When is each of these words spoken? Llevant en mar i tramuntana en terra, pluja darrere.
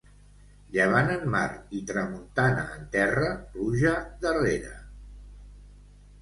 Llevant 0.75 1.11
en 1.15 1.27
mar 1.35 1.43
i 1.79 1.81
tramuntana 1.91 2.63
en 2.77 2.87
terra, 2.97 3.29
pluja 3.53 3.93
darrere. 4.25 4.73